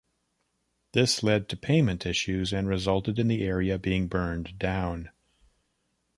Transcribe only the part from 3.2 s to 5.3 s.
the area being burned down.